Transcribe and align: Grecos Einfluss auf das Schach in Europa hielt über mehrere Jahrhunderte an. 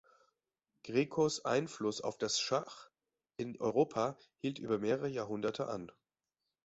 Grecos 0.83 1.45
Einfluss 1.45 2.01
auf 2.01 2.17
das 2.17 2.39
Schach 2.39 2.89
in 3.37 3.61
Europa 3.61 4.17
hielt 4.41 4.57
über 4.57 4.79
mehrere 4.79 5.07
Jahrhunderte 5.07 5.67
an. 5.67 5.91